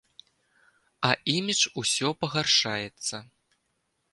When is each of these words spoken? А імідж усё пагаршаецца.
А 1.09 1.11
імідж 1.35 1.61
усё 1.81 2.07
пагаршаецца. 2.25 3.17